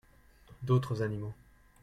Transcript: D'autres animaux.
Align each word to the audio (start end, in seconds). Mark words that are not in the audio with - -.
D'autres 0.63 1.03
animaux. 1.03 1.35